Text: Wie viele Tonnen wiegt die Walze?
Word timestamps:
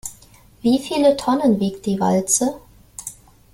Wie 0.63 0.79
viele 0.79 1.15
Tonnen 1.15 1.59
wiegt 1.59 1.85
die 1.85 1.99
Walze? 1.99 2.59